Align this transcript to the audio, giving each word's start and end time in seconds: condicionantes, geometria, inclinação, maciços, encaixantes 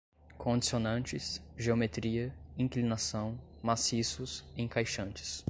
condicionantes, 0.39 1.39
geometria, 1.55 2.33
inclinação, 2.57 3.39
maciços, 3.61 4.43
encaixantes 4.57 5.39